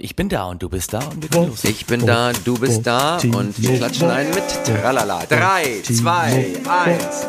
[0.00, 1.64] Ich bin da und du bist da und wir können los.
[1.64, 4.44] Ich bin da, du bist da und wir klatschen ein mit.
[4.64, 5.26] Tralala.
[5.28, 7.26] Drei, zwei, eins.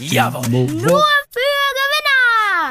[0.00, 0.66] Jawohl.
[0.66, 1.53] Nur für!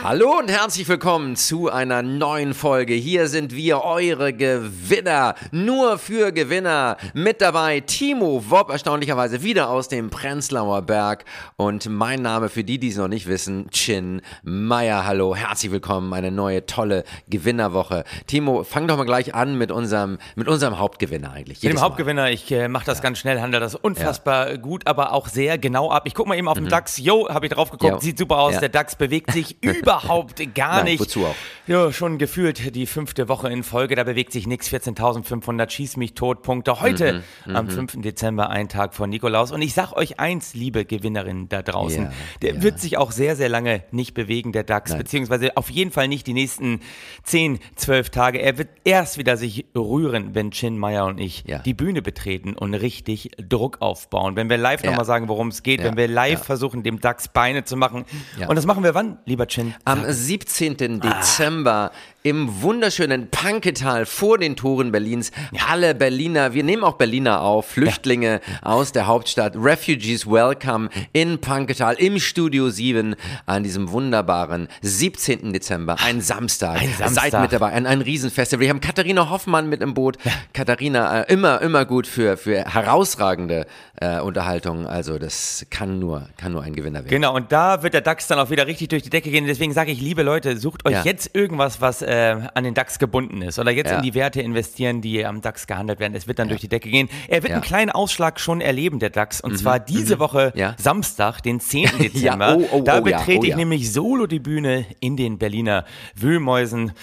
[0.04, 2.94] Hallo und herzlich willkommen zu einer neuen Folge.
[2.94, 5.34] Hier sind wir, eure Gewinner.
[5.54, 6.98] Nur für Gewinner.
[7.14, 11.24] Mit dabei Timo Wob, erstaunlicherweise wieder aus dem Prenzlauer Berg.
[11.56, 15.06] Und mein Name für die, die es noch nicht wissen, Chin Meier.
[15.06, 16.14] Hallo, herzlich willkommen.
[16.14, 18.04] Eine neue, tolle Gewinnerwoche.
[18.28, 21.64] Timo, fang doch mal gleich an mit unserem, mit unserem Hauptgewinner eigentlich.
[21.64, 21.84] Mit dem Mal.
[21.84, 25.90] Hauptgewinner, ich äh, mache das ganz schnell, handle das unfassbar gut, aber auch sehr genau
[25.92, 26.04] ab.
[26.08, 26.98] Ich gucke mal eben auf den DAX.
[26.98, 27.98] Jo, habe ich drauf geguckt, Mhm.
[28.00, 28.02] Jo.
[28.02, 28.56] sieht super aus.
[28.56, 28.60] Ja.
[28.60, 29.56] Der DAX bewegt sich
[30.02, 31.00] überhaupt gar Nein, nicht.
[31.02, 31.36] wozu auch?
[31.66, 34.68] Ja, schon gefühlt die fünfte Woche in Folge, da bewegt sich nichts.
[34.70, 36.82] 14.500 schieß mich tot Punkte.
[36.82, 38.02] Heute Mhm, am 5.
[38.02, 39.52] Dezember, ein Tag vor Nikolaus.
[39.52, 42.12] Und ich sag euch eins, liebe Gewinnerinnen da draußen, Ja,
[42.42, 42.64] der ja.
[42.64, 46.28] wird sich auch sehr, sehr lange nicht bewegen, der DAX, beziehungsweise auf jeden Fall nicht
[46.28, 46.82] die nächsten
[47.24, 48.42] 10, 12 Tage.
[48.42, 51.60] Er wird erst wieder sich rühren, wenn Chin Meyer und ich Ja.
[51.60, 54.36] die Bühne betreten und richtig Druck aufbauen.
[54.36, 54.90] Wenn wir live Ja.
[54.90, 58.06] nochmal sagen, worum es geht, wenn wir live versuchen, dem DAX Beine zu machen.
[58.48, 59.74] Und das machen wir wann, lieber Chin?
[59.86, 61.00] Am 17.
[61.00, 61.92] Dezember
[62.26, 65.32] im wunderschönen Panketal vor den Toren Berlins.
[65.70, 71.96] Alle Berliner, wir nehmen auch Berliner auf, Flüchtlinge aus der Hauptstadt, Refugees Welcome in Panketal
[71.96, 75.52] im Studio 7 an diesem wunderbaren 17.
[75.52, 76.82] Dezember, ein Samstag.
[76.82, 77.32] Ein Samstag.
[77.32, 78.62] Seid mit dabei, ein, ein Riesenfestival.
[78.62, 80.18] Wir haben Katharina Hoffmann mit im Boot.
[80.54, 83.66] Katharina, äh, immer, immer gut für, für herausragende
[84.00, 84.88] äh, Unterhaltung.
[84.88, 87.10] Also das kann nur, kann nur ein Gewinner werden.
[87.10, 89.46] Genau, und da wird der DAX dann auch wieder richtig durch die Decke gehen.
[89.46, 91.02] Deswegen sage ich, liebe Leute, sucht euch Ja.
[91.04, 92.13] jetzt irgendwas, was äh,
[92.54, 93.60] an den DAX gebunden ist.
[93.60, 93.98] Oder jetzt Ja.
[93.98, 96.14] in die Werte investieren, die am DAX gehandelt werden.
[96.16, 97.10] Es wird dann durch die Decke gehen.
[97.28, 97.50] Er wird Ja.
[97.50, 97.54] Mhm.
[97.56, 99.42] einen kleinen Ausschlag schon erleben, der DAX.
[99.42, 100.76] Und zwar diese Woche Ja.
[100.78, 101.90] Samstag, den 10.
[102.00, 102.58] Dezember.
[102.58, 103.56] oh, oh, da oh ja, betrete oh ich ja.
[103.58, 106.94] nämlich solo die Bühne in den Berliner Wühlmäusen.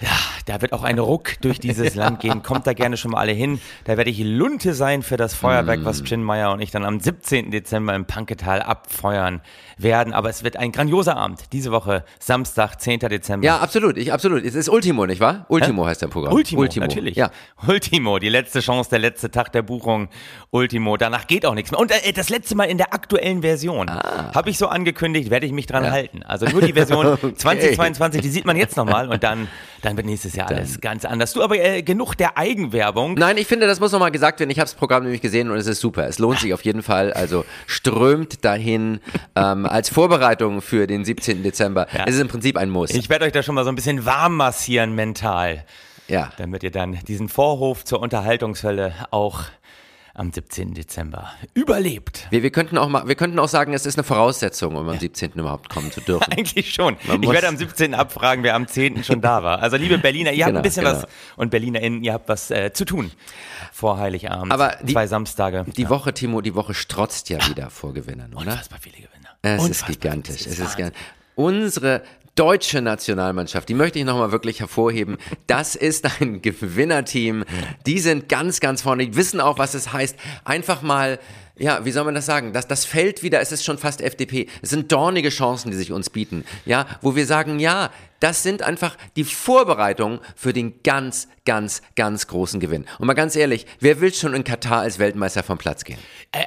[0.00, 0.08] Ja,
[0.46, 2.42] da wird auch ein Ruck durch dieses Land gehen.
[2.42, 3.60] Kommt da gerne schon mal alle hin.
[3.84, 5.84] Da werde ich Lunte sein für das Feuerwerk, Mm.
[5.84, 7.50] was Chin Meyer und ich dann am 17.
[7.50, 9.42] Dezember im Panketal abfeuern
[9.76, 10.14] werden.
[10.14, 11.40] Aber es wird ein grandioser Abend.
[11.52, 13.00] Diese Woche, Samstag, 10.
[13.00, 13.44] Dezember.
[13.46, 14.42] Ja, absolut, ich, absolut.
[14.44, 15.44] Es ist Ultimo, nicht wahr?
[15.48, 16.32] Ultimo heißt der Programm.
[16.32, 17.16] Ultimo, natürlich.
[17.16, 17.30] Ja.
[17.66, 20.08] Ultimo, die letzte Chance, der letzte Tag der Buchung.
[20.50, 21.78] Ultimo, danach geht auch nichts mehr.
[21.80, 23.90] Und äh, das letzte Mal in der aktuellen Version.
[23.90, 25.86] Habe ich so angekündigt, werde ich mich dran Ah.
[25.88, 25.92] Ja.
[25.92, 26.22] halten.
[26.22, 29.48] Also nur die Version 2022, die sieht man jetzt nochmal und dann,
[29.82, 31.32] dann wird nächstes Jahr alles ganz anders.
[31.32, 33.14] Du, aber äh, genug der Eigenwerbung.
[33.14, 34.50] Nein, ich finde, das muss nochmal gesagt werden.
[34.50, 36.06] Ich habe das Programm nämlich gesehen und es ist super.
[36.06, 37.12] Es lohnt sich auf jeden Fall.
[37.12, 39.00] Also strömt dahin
[39.36, 41.42] ähm, als Vorbereitung für den 17.
[41.42, 41.86] Dezember.
[41.92, 42.04] Ja.
[42.06, 42.90] Es ist im Prinzip ein Muss.
[42.90, 45.64] Ich werde euch da schon mal so ein bisschen warm massieren mental,
[46.08, 46.30] ja.
[46.36, 49.44] damit ihr dann diesen Vorhof zur Unterhaltungshölle auch
[50.20, 50.74] am 17.
[50.74, 52.26] Dezember überlebt.
[52.28, 54.98] Wir, wir, könnten auch mal, wir könnten auch sagen, es ist eine Voraussetzung, um am
[54.98, 55.32] 17.
[55.32, 56.30] überhaupt kommen zu dürfen.
[56.30, 56.96] Eigentlich schon.
[57.08, 57.94] Man Ich werde am 17.
[57.94, 59.02] abfragen, wer am 10.
[59.02, 59.60] schon da war.
[59.60, 60.98] Also liebe Berliner, ihr habt Genau, ein bisschen genau.
[60.98, 63.10] was und BerlinerInnen, ihr habt was äh, zu tun
[63.72, 64.52] vor Heiligabend.
[64.52, 65.64] Aber die- Zwei Samstage.
[65.76, 68.42] Die Woche, Timo, die Woche strotzt ja wieder vor Gewinnern, oder?
[68.52, 69.30] Unfassbar viele Gewinner.
[69.42, 70.36] Es ist Unfassbar gigantisch.
[70.42, 70.50] viele.
[70.54, 71.00] Es ist gigantisch.
[71.36, 72.02] Unsere
[72.34, 75.18] deutsche Nationalmannschaft, die möchte ich nochmal wirklich hervorheben.
[75.46, 77.44] Das ist ein Gewinnerteam.
[77.86, 79.06] Die sind ganz, ganz vorne.
[79.06, 80.16] Die wissen auch, was es heißt.
[80.44, 81.18] Einfach mal,
[81.56, 82.52] ja, wie soll man das sagen?
[82.52, 84.48] Das, das fällt wieder, es ist schon fast FDP.
[84.62, 86.44] Es sind dornige Chancen, die sich uns bieten.
[86.64, 92.26] Ja, wo wir sagen, ja, das sind einfach die Vorbereitungen für den ganz, ganz, ganz
[92.26, 92.84] großen Gewinn.
[92.98, 95.98] Und mal ganz ehrlich, wer will schon in Katar als Weltmeister vom Platz gehen?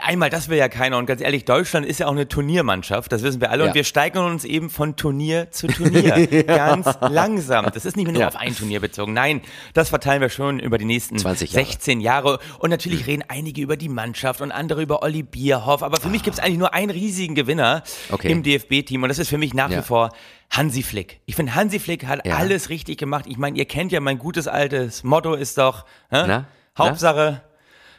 [0.04, 0.98] Einmal, das will ja keiner.
[0.98, 3.64] Und ganz ehrlich, Deutschland ist ja auch eine Turniermannschaft, das wissen wir alle.
[3.64, 3.70] Ja.
[3.70, 6.28] Und wir steigern uns eben von Turnier zu Turnier.
[6.48, 7.66] Ganz langsam.
[7.74, 8.28] Das ist nicht mehr nur Ja.
[8.30, 9.14] auf ein Turnier bezogen.
[9.14, 9.42] Nein,
[9.74, 11.66] das verteilen wir schon über die nächsten 20 Jahre.
[11.66, 12.40] 16 Jahre.
[12.60, 15.84] Und natürlich reden einige über die Mannschaft und andere über Olli Bierhoff.
[15.84, 18.32] Aber für mich gibt es eigentlich nur einen riesigen Gewinner Okay.
[18.32, 19.04] im DFB-Team.
[19.04, 20.12] Und das ist für mich nach wie vor
[20.50, 21.20] Hansi Flick.
[21.26, 22.36] Ich finde, Hansi Flick hat Ja.
[22.38, 23.26] alles richtig gemacht.
[23.28, 26.24] Ich meine, ihr kennt ja mein gutes altes Motto ist doch, hä?
[26.28, 26.46] Na?
[26.78, 27.42] Hauptsache,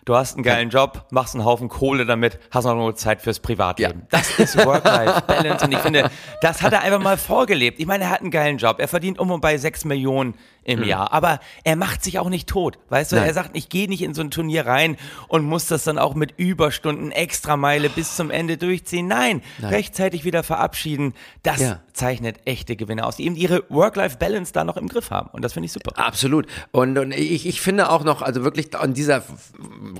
[0.05, 3.41] du hast einen geilen Job, machst einen Haufen Kohle damit, hast noch nur Zeit fürs
[3.41, 4.07] Privatleben.
[4.11, 6.11] Das ist Work-Life-Balance und ich finde,
[6.43, 7.79] das hat er einfach mal vorgelebt.
[7.81, 10.35] Ich meine, er hat einen geilen Job, er verdient um und bei 6 Millionen
[10.65, 12.79] im Jahr, aber er macht sich auch nicht tot.
[12.89, 13.17] Weißt du.
[13.17, 13.27] Nein.
[13.27, 14.97] er sagt, ich gehe nicht in so ein Turnier rein
[15.29, 19.07] und muss das dann auch mit Überstunden, Extrameile bis zum Ende durchziehen.
[19.07, 21.15] Nein, rechtzeitig wieder verabschieden.
[21.43, 21.81] Das Ja.
[21.95, 25.31] Zeichnet echte Gewinner aus, die eben ihre Work-Life-Balance da noch im Griff haben.
[25.33, 25.93] Und das finde ich super.
[25.97, 26.47] Absolut.
[26.73, 29.23] Und, und ich, ich finde auch noch, also wirklich an dieser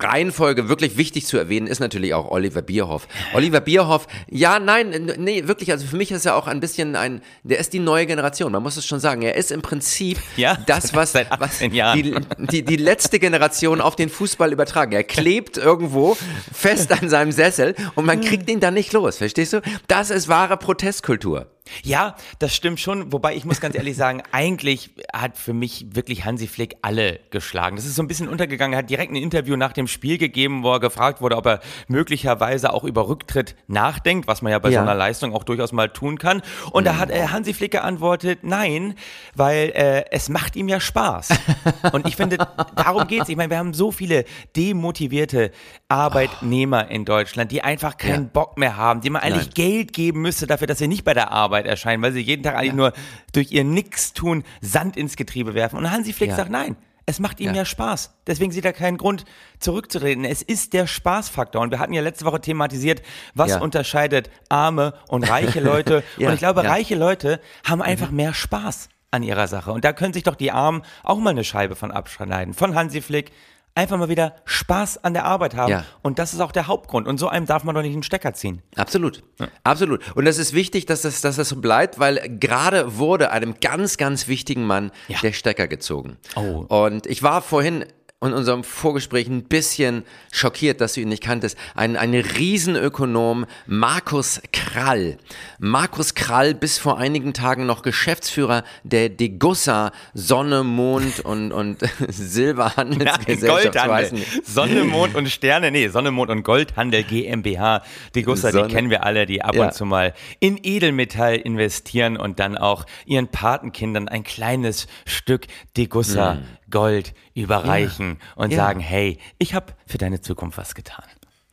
[0.01, 3.09] Reihenfolge wirklich wichtig zu erwähnen, ist natürlich auch Oliver Bierhoff.
[3.35, 7.23] Oliver Bierhoff, ja, nein, nee, wirklich, also für mich ist er auch ein bisschen ein,
[7.45, 9.23] der ist die neue Generation, man muss es schon sagen.
[9.23, 12.03] Er ist im Prinzip Ja, das, was, was 18 Jahren.
[12.03, 12.15] Die,
[12.47, 14.93] die, die letzte Generation auf den Fußball übertragen.
[14.93, 16.17] Er klebt irgendwo
[16.53, 19.63] fest an seinem Sessel und man kriegt ihn dann nicht los, verstehst du?
[19.87, 21.54] Das ist wahre Protestkultur.
[21.83, 23.13] Ja, das stimmt schon.
[23.13, 27.77] Wobei ich muss ganz ehrlich sagen, eigentlich hat für mich wirklich Hansi Flick alle geschlagen.
[27.77, 28.75] Das ist so ein bisschen untergegangen.
[28.75, 31.61] Er hat direkt ein Interview nach dem Spiel gegeben, wo er gefragt wurde, ob er
[31.89, 34.81] möglicherweise auch über Rücktritt nachdenkt, was man ja bei ja.
[34.81, 36.43] so einer Leistung auch durchaus mal tun kann.
[36.71, 38.95] Und da hat äh, Hansi Flick geantwortet, nein,
[39.35, 41.31] weil äh, es macht ihm ja Spaß.
[41.93, 42.39] Und ich finde,
[42.77, 43.29] darum geht's.
[43.29, 44.25] Ich meine, wir haben so viele
[44.55, 45.51] demotivierte
[45.89, 48.31] Arbeitnehmer in Deutschland, die einfach keinen ja.
[48.33, 49.55] Bock mehr haben, die man eigentlich nein.
[49.55, 52.43] Geld geben müsste dafür, dass sie nicht bei der Arbeit Arbeit erscheinen, weil sie jeden
[52.43, 52.75] Tag eigentlich ja.
[52.75, 52.93] nur
[53.33, 55.79] durch ihr Nix-Tun Sand ins Getriebe werfen.
[55.79, 56.37] Und Hansi Flick ja.
[56.37, 57.59] sagt, nein, es macht ihm ja.
[57.59, 57.65] ja.
[57.65, 58.15] Spaß.
[58.27, 59.25] Deswegen sieht er keinen Grund,
[59.61, 60.25] zurückzureden.
[60.25, 61.63] Es ist der Spaßfaktor.
[61.63, 63.03] Und wir hatten ja letzte Woche thematisiert,
[63.35, 63.61] was ja.
[63.61, 66.03] unterscheidet arme und reiche Leute.
[66.17, 66.29] ja.
[66.29, 68.17] Und ich glaube, reiche Leute haben einfach mhm.
[68.17, 69.71] mehr Spaß an ihrer Sache.
[69.71, 72.53] Und da können sich doch die Armen auch mal eine Scheibe von abschneiden.
[72.53, 73.31] Von Hansi Flick,
[73.75, 75.71] einfach mal wieder Spaß an der Arbeit haben.
[75.71, 75.85] Ja.
[76.03, 77.09] Und das ist auch der Hauptgrund.
[77.09, 78.63] Und so einem darf man doch nicht einen Stecker ziehen.
[78.77, 79.23] Absolut.
[79.41, 79.49] Ja.
[79.65, 80.17] Absolut.
[80.17, 83.97] Und es ist wichtig, dass das, dass das so bleibt, weil gerade wurde einem ganz,
[83.97, 85.19] ganz wichtigen Mann ja.
[85.23, 86.17] der Stecker gezogen.
[86.37, 86.65] Oh.
[86.69, 87.85] Und ich war vorhin
[88.25, 91.59] und unserem Vorgespräch ein bisschen schockiert, dass du ihn nicht kanntest.
[91.75, 95.19] Ein, ein Riesenökonom, Markus Krall.
[95.59, 103.75] Markus Krall, bis vor einigen Tagen noch Geschäftsführer der Degussa Sonne, Mond und, und Silberhandelsgesellschaft.
[103.75, 104.25] Goldhandel.
[104.43, 107.83] Sonne, Mond und Sterne, nee, Sonne, Mond und Goldhandel GmbH.
[108.15, 108.69] Degussa, Sonne.
[108.69, 109.67] die kennen wir alle, die ab ja.
[109.67, 116.37] und zu mal in Edelmetall investieren und dann auch ihren Patenkindern ein kleines Stück Degussa
[116.37, 116.43] hm.
[116.75, 118.57] Gold überreichen ja, und ja.
[118.57, 121.05] sagen, hey, ich habe für deine Zukunft was getan.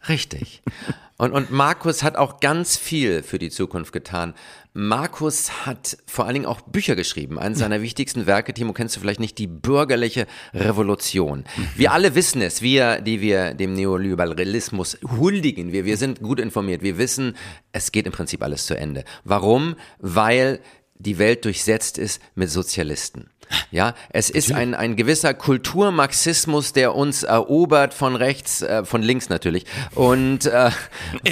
[0.09, 0.63] Richtig.
[1.17, 4.33] Und, und Markus hat auch ganz viel für die Zukunft getan.
[4.73, 7.37] Markus hat vor allen Dingen auch Bücher geschrieben.
[7.37, 10.25] Eines seiner wichtigsten Werke, Timo, kennst du vielleicht nicht, die bürgerliche
[10.55, 11.43] Revolution.
[11.75, 16.81] Wir alle wissen es, wir, die wir dem Neoliberalismus huldigen, wir, wir sind gut informiert,
[16.81, 17.37] wir wissen,
[17.71, 19.03] es geht im Prinzip alles zu Ende.
[19.23, 19.75] Warum?
[19.99, 20.61] Weil
[20.95, 23.29] die Welt durchsetzt ist mit Sozialisten.
[23.71, 29.29] Ja, es ist ein, ein gewisser Kulturmarxismus, der uns erobert von rechts, äh, von links
[29.29, 29.65] natürlich
[29.95, 30.71] und äh,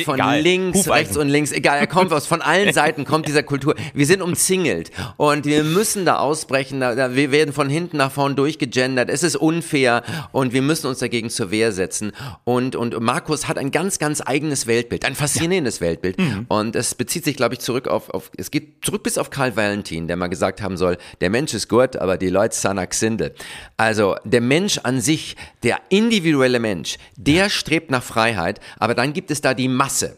[0.06, 0.42] von egal.
[0.42, 0.92] links, Hufeisen.
[0.92, 3.76] rechts und links, egal, er kommt aus, von allen Seiten kommt dieser Kultur.
[3.94, 8.12] Wir sind umzingelt und wir müssen da ausbrechen, da, da, wir werden von hinten nach
[8.12, 12.12] vorn durchgegendert, es ist unfair und wir müssen uns dagegen zur Wehr setzen
[12.44, 15.88] und, und Markus hat ein ganz, ganz eigenes Weltbild, ein faszinierendes ja.
[15.88, 16.46] Weltbild mhm.
[16.48, 19.56] und es bezieht sich, glaube ich, zurück auf, auf, es geht zurück bis auf Karl
[19.56, 23.34] Valentin, der mal gesagt haben soll, der Mensch ist gut, aber die Leute Sanak Sindel.
[23.78, 29.32] Also der Mensch an sich, der individuelle Mensch, der strebt nach Freiheit, aber dann gibt
[29.32, 30.18] es da die Masse.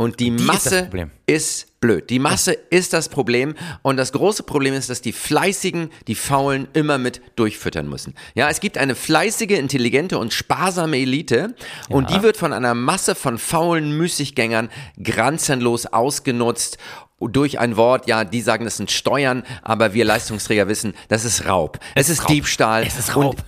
[0.00, 0.88] Und die, die Masse
[1.26, 2.08] ist, ist, blöd.
[2.08, 2.58] Die Masse ja.
[2.70, 3.56] ist das Problem.
[3.82, 8.14] Und das große Problem ist, dass die Fleißigen die Faulen immer mit durchfüttern müssen.
[8.36, 11.54] Ja, es gibt eine fleißige, intelligente und sparsame Elite.
[11.88, 11.96] Ja.
[11.96, 14.70] Und die wird von einer Masse von faulen Müßiggängern
[15.02, 16.78] grenzenlos ausgenutzt
[17.20, 21.46] durch ein Wort, ja, die sagen, das sind Steuern, aber wir Leistungsträger wissen, das ist
[21.46, 21.78] Raub.
[21.94, 22.28] Es, ist Raub.
[22.28, 22.84] Diebstahl.
[22.84, 23.36] Es ist Raub.
[23.36, 23.44] Und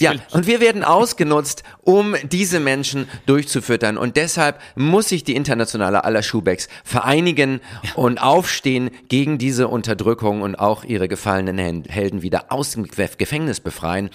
[0.00, 3.96] ja, und wir werden ausgenutzt, um diese Menschen durchzufüttern.
[3.96, 7.94] Und deshalb muss sich die internationale aller Schuhbecks vereinigen ja.
[7.94, 14.10] und aufstehen gegen diese Unterdrückung und auch ihre gefallenen Helden wieder aus dem Gefängnis befreien.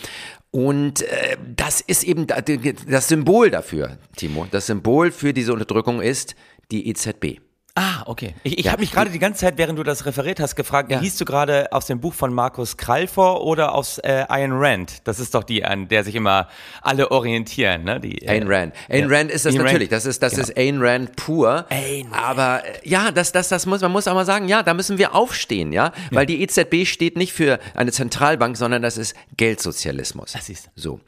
[0.51, 4.47] Und äh, das ist eben das Symbol dafür, Timo.
[4.51, 6.35] Das Symbol für diese Unterdrückung ist
[6.71, 7.39] die EZB.
[7.81, 8.35] Ah, okay.
[8.43, 10.91] Ich, ich ja, habe mich gerade die ganze Zeit, während du das referiert hast, gefragt,
[10.91, 10.99] ja.
[10.99, 15.07] liest du gerade aus dem Buch von Markus Krall vor oder aus äh, Ayn Rand?
[15.07, 16.49] Das ist doch die, an der sich immer
[16.81, 18.01] alle orientieren, ne?
[18.01, 18.75] Die, äh, Ayn Rand.
[18.89, 19.17] Ayn ja.
[19.17, 19.83] Rand ist das Ayn natürlich.
[19.83, 19.91] Rand.
[19.93, 20.43] Das ist, das genau.
[20.43, 21.67] ist Ayn Rand pur.
[21.69, 22.21] Ayn Rand.
[22.21, 24.97] Aber äh, ja, das, das, das muss, man muss auch mal sagen, ja, da müssen
[24.97, 25.93] wir aufstehen, ja?
[26.11, 30.33] Weil die EZB steht nicht für eine Zentralbank, sondern das ist Geldsozialismus.
[30.33, 30.99] Das ist so.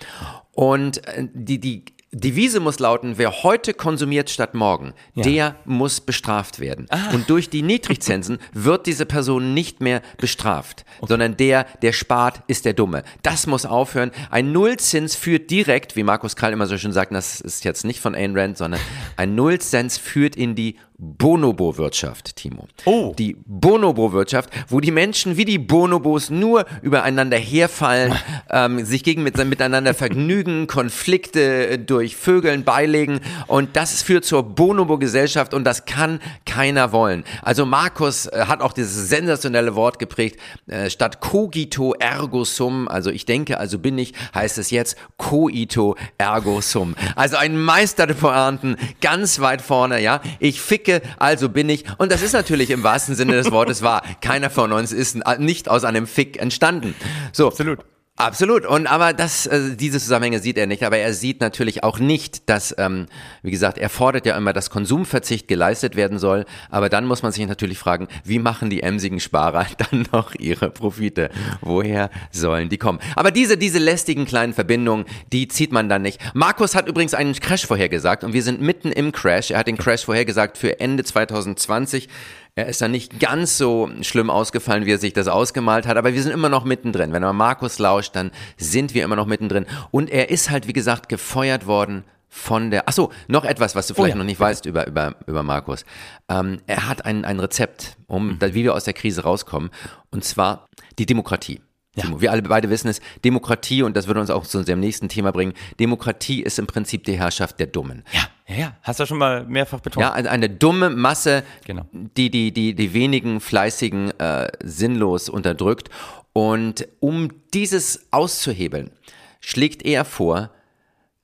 [0.53, 5.23] Und äh, die, die Devise muss lauten, wer heute konsumiert statt morgen, ja.
[5.23, 6.87] der muss bestraft werden.
[6.89, 7.11] Ah.
[7.13, 11.07] Und durch die Niedrigzinsen wird diese Person nicht mehr bestraft, okay.
[11.07, 13.03] sondern der, der spart, ist der Dumme.
[13.23, 14.11] Das muss aufhören.
[14.29, 18.01] Ein Nullzins führt direkt, wie Markus Krall immer so schön sagt, das ist jetzt nicht
[18.01, 18.81] von Ayn Rand, sondern
[19.15, 22.67] ein Nullzins führt in die Bonobo-Wirtschaft, Timo.
[22.85, 23.15] Oh.
[23.17, 28.13] Die Bonobo-Wirtschaft, wo die Menschen wie die Bonobos nur übereinander herfallen,
[28.51, 35.55] ähm, sich gegen mit, miteinander vergnügen, Konflikte durch Vögeln beilegen und das führt zur Bonobo-Gesellschaft
[35.55, 37.23] und das kann keiner wollen.
[37.41, 43.09] Also Markus äh, hat auch dieses sensationelle Wort geprägt, äh, statt cogito ergo sum, also
[43.09, 46.93] ich denke, also bin ich, heißt es jetzt coito ergo sum.
[47.15, 50.21] Also ein Meister der Pointen, ganz weit vorne, ja.
[50.39, 51.85] Ich ficke ficke, also bin ich.
[51.97, 54.03] Und das ist natürlich im wahrsten Sinne des Wortes wahr.
[54.21, 56.95] Keiner von uns ist nicht aus einem Fick entstanden.
[57.31, 57.47] So.
[57.47, 57.79] Absolut.
[58.21, 58.67] Absolut.
[58.67, 60.83] Und aber das, äh, diese Zusammenhänge sieht er nicht.
[60.83, 63.07] Aber er sieht natürlich auch nicht, dass, ähm,
[63.41, 66.45] wie gesagt, er fordert ja immer, dass Konsumverzicht geleistet werden soll.
[66.69, 70.69] Aber dann muss man sich natürlich fragen, wie machen die emsigen Sparer dann noch ihre
[70.69, 71.31] Profite?
[71.61, 72.99] Woher sollen die kommen?
[73.15, 76.19] Aber diese, diese lästigen kleinen Verbindungen, die zieht man dann nicht.
[76.35, 79.49] Markus hat übrigens einen Crash vorhergesagt und wir sind mitten im Crash.
[79.49, 82.07] Er hat den Crash vorhergesagt für Ende 2020.
[82.55, 86.13] Er ist dann nicht ganz so schlimm ausgefallen, wie er sich das ausgemalt hat, aber
[86.13, 87.13] wir sind immer noch mittendrin.
[87.13, 89.65] Wenn man Markus lauscht, dann sind wir immer noch mittendrin.
[89.89, 92.89] Und er ist halt, wie gesagt, gefeuert worden von der.
[92.89, 95.85] Achso, noch etwas, was du vielleicht oh ja, noch nicht weißt über, über, über Markus.
[96.29, 98.41] Ähm, er hat ein, ein Rezept, um, mhm.
[98.41, 99.69] wie wir aus der Krise rauskommen,
[100.09, 100.67] und zwar
[100.99, 101.61] die Demokratie.
[101.95, 102.05] Ja.
[102.19, 105.31] Wir alle beide wissen es, Demokratie, und das würde uns auch zu unserem nächsten Thema
[105.31, 108.05] bringen, Demokratie ist im Prinzip die Herrschaft der Dummen.
[108.13, 108.21] Ja,
[108.55, 108.75] ja.
[108.81, 110.01] Hast du schon mal mehrfach betont.
[110.01, 111.85] Ja, eine, eine dumme Masse, genau.
[111.91, 115.89] die, die, die, die wenigen Fleißigen äh, sinnlos unterdrückt.
[116.33, 118.91] Und um dieses auszuhebeln,
[119.39, 120.51] schlägt er vor,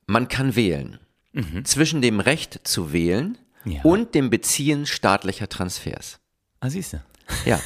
[0.06, 1.00] man kann wählen.
[1.34, 1.66] Mhm.
[1.66, 3.82] Zwischen dem Recht zu wählen ja.
[3.84, 6.20] und dem Beziehen staatlicher Transfers.
[6.60, 6.98] Ah, siehst du.
[7.46, 7.60] Ja.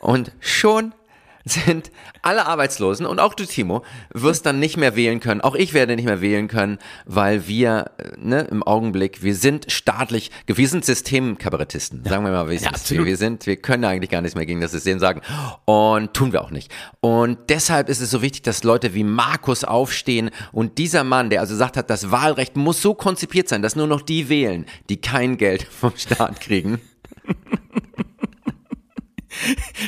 [0.00, 0.94] Und schon
[1.44, 1.90] sind
[2.22, 3.82] alle Arbeitslosen und auch du, Timo,
[4.12, 5.40] wirst dann nicht mehr wählen können.
[5.40, 9.70] Auch ich werde nicht mehr wählen können, weil wir äh, ne, im Augenblick, wir sind
[9.70, 12.70] staatlich, wir sind Systemkabarettisten, sagen wir mal, wie es ja.
[12.88, 15.20] Wir, wir sind, wir können eigentlich gar nichts mehr gegen das System sagen
[15.64, 16.72] und tun wir auch nicht.
[17.00, 21.40] Und deshalb ist es so wichtig, dass Leute wie Markus aufstehen und dieser Mann, der
[21.40, 25.00] also sagt hat, das Wahlrecht muss so konzipiert sein, dass nur noch die wählen, die
[25.00, 26.80] kein Geld vom Staat kriegen.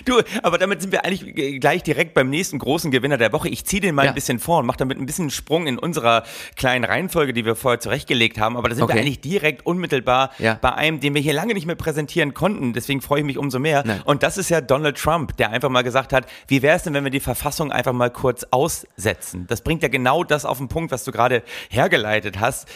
[0.05, 3.49] Du, aber damit sind wir eigentlich gleich direkt beim nächsten großen Gewinner der Woche.
[3.49, 4.11] Ich ziehe den mal ja.
[4.11, 6.25] ein bisschen vor und mache damit ein bisschen Sprung in unserer
[6.57, 8.57] kleinen Reihenfolge, die wir vorher zurechtgelegt haben.
[8.57, 8.95] Aber da sind okay.
[8.95, 10.59] wir eigentlich direkt unmittelbar ja.
[10.61, 12.73] bei einem, den wir hier lange nicht mehr präsentieren konnten.
[12.73, 13.83] Deswegen freue ich mich umso mehr.
[13.87, 14.03] Nein.
[14.05, 16.95] Und das ist ja Donald Trump, der einfach mal gesagt hat, wie wäre es denn,
[16.95, 19.47] wenn wir die Verfassung einfach mal kurz aussetzen?
[19.49, 22.69] Das bringt ja genau das auf den Punkt, was du gerade hergeleitet hast.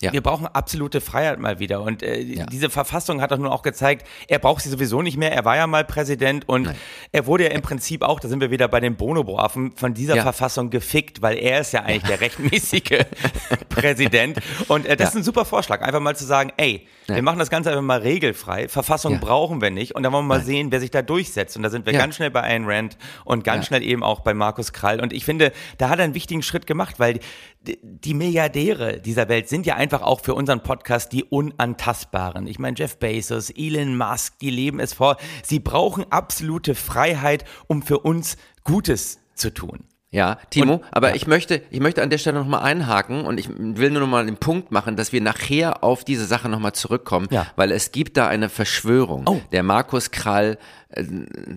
[0.00, 0.12] Ja.
[0.12, 1.82] Wir brauchen absolute Freiheit mal wieder.
[1.82, 5.32] Und äh, diese Verfassung hat doch nun auch gezeigt, er braucht sie sowieso nicht mehr.
[5.32, 6.76] Er war ja mal Präsident Präsident und Nein.
[7.12, 10.16] er wurde ja im Prinzip auch, da sind wir wieder bei den Bonobo-Affen, von dieser
[10.16, 10.22] ja.
[10.22, 13.04] Verfassung gefickt, weil er ist ja eigentlich der rechtmäßige
[13.68, 14.38] Präsident.
[14.68, 15.10] Und äh, das ja.
[15.10, 18.00] ist ein super Vorschlag, einfach mal zu sagen, ey, wir machen das Ganze einfach mal
[18.00, 18.68] regelfrei.
[18.68, 19.94] Verfassung brauchen wir nicht.
[19.94, 20.46] Und dann wollen wir mal Nein.
[20.46, 21.56] sehen, wer sich da durchsetzt.
[21.56, 24.34] Und da sind wir ganz schnell bei Ayn Rand und ganz schnell eben auch bei
[24.34, 25.00] Markus Krall.
[25.00, 27.20] Und ich finde, da hat er einen wichtigen Schritt gemacht, weil
[27.62, 32.46] die, die Milliardäre dieser Welt sind ja einfach auch für unseren Podcast die Unantastbaren.
[32.46, 35.16] Ich meine, Jeff Bezos, Elon Musk, die leben es vor.
[35.42, 39.84] Sie brauchen absolute Freiheit, um für uns Gutes zu tun.
[40.10, 41.14] Ja, Timo, und, aber ja.
[41.14, 44.38] ich möchte, ich möchte an der Stelle nochmal einhaken und ich will nur nochmal den
[44.38, 47.46] Punkt machen, dass wir nachher auf diese Sache nochmal zurückkommen, ja.
[47.56, 49.24] weil es gibt da eine Verschwörung.
[49.26, 49.40] Oh.
[49.52, 50.58] Der Markus Krall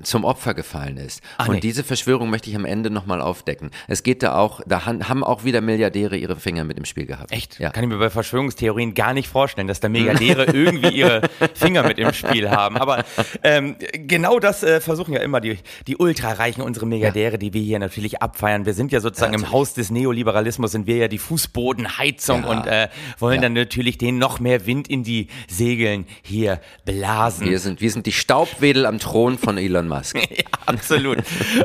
[0.03, 1.21] zum Opfer gefallen ist.
[1.37, 1.59] Ach, und nee.
[1.59, 3.71] diese Verschwörung möchte ich am Ende nochmal aufdecken.
[3.87, 7.31] Es geht da auch, da haben auch wieder Milliardäre ihre Finger mit im Spiel gehabt.
[7.31, 7.59] Echt?
[7.59, 7.69] Ja.
[7.69, 11.21] Kann ich mir bei Verschwörungstheorien gar nicht vorstellen, dass da Milliardäre irgendwie ihre
[11.53, 12.77] Finger mit im Spiel haben.
[12.77, 13.05] Aber
[13.43, 17.37] ähm, genau das äh, versuchen ja immer die, die Ultrareichen, unsere Milliardäre, ja.
[17.37, 18.65] die wir hier natürlich abfeiern.
[18.65, 22.67] Wir sind ja sozusagen ja, im Haus des Neoliberalismus, sind wir ja die Fußbodenheizung und
[22.67, 27.49] äh, wollen dann natürlich denen noch mehr Wind in die Segeln hier blasen.
[27.49, 30.15] Wir sind, wir sind die Staubwedel am Thron Thron von Elon Musk.
[30.29, 31.19] ja, absolut.